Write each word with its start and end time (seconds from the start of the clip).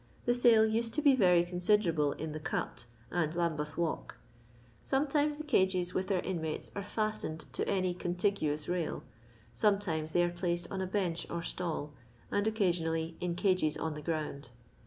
The 0.25 0.33
sale 0.33 0.65
used 0.65 0.95
to 0.95 1.01
be 1.03 1.15
very 1.15 1.43
considerable 1.43 2.13
in 2.13 2.31
the 2.31 2.39
Cut" 2.39 2.85
and 3.11 3.35
Lambeth 3.35 3.77
walk. 3.77 4.17
Sometimea 4.83 5.37
the 5.37 5.43
cages 5.43 5.93
with 5.93 6.07
their 6.07 6.23
inmates'are 6.23 6.83
fostened 6.83 7.41
to 7.53 7.67
any 7.69 7.93
contiguous 7.93 8.67
rail; 8.67 9.03
some 9.53 9.77
times 9.77 10.13
they 10.13 10.23
are 10.23 10.29
placed 10.31 10.67
on 10.71 10.81
a 10.81 10.87
bench 10.87 11.29
or 11.29 11.43
stall; 11.43 11.93
and 12.31 12.47
occasionally 12.47 13.15
in 13.21 13.35
cages 13.35 13.77
on 13.77 13.93
the 13.93 14.01
ground. 14.01 14.49